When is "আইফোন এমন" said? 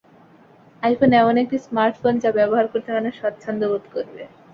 0.83-1.35